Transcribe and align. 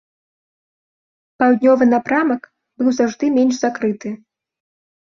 Паўднёвы 1.43 1.83
напрамак 1.93 2.41
быў 2.77 2.89
заўжды 3.03 3.25
менш 3.39 3.55
закрыты. 3.63 4.09